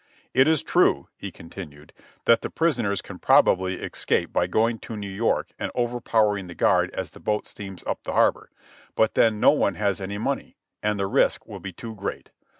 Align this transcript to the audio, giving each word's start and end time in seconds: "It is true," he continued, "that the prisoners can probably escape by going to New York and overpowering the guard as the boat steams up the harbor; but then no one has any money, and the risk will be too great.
"It 0.33 0.47
is 0.47 0.63
true," 0.63 1.09
he 1.15 1.29
continued, 1.31 1.93
"that 2.25 2.41
the 2.41 2.49
prisoners 2.49 3.03
can 3.03 3.19
probably 3.19 3.75
escape 3.75 4.33
by 4.33 4.47
going 4.47 4.79
to 4.79 4.95
New 4.95 5.07
York 5.07 5.49
and 5.59 5.71
overpowering 5.75 6.47
the 6.47 6.55
guard 6.55 6.89
as 6.89 7.11
the 7.11 7.19
boat 7.19 7.45
steams 7.45 7.83
up 7.85 8.01
the 8.01 8.13
harbor; 8.13 8.49
but 8.95 9.13
then 9.13 9.39
no 9.39 9.51
one 9.51 9.75
has 9.75 10.01
any 10.01 10.17
money, 10.17 10.55
and 10.81 10.97
the 10.97 11.05
risk 11.05 11.45
will 11.45 11.59
be 11.59 11.71
too 11.71 11.93
great. 11.93 12.31